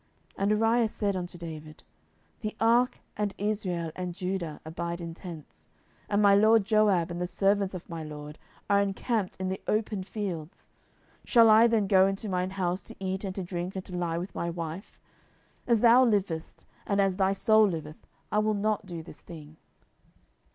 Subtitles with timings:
[0.29, 1.83] 10:011:011 And Uriah said unto David,
[2.39, 5.67] The ark, and Israel, and Judah, abide in tents;
[6.09, 10.01] and my lord Joab, and the servants of my lord, are encamped in the open
[10.03, 10.69] fields;
[11.23, 14.17] shall I then go into mine house, to eat and to drink, and to lie
[14.17, 14.97] with my wife?
[15.67, 19.57] as thou livest, and as thy soul liveth, I will not do this thing.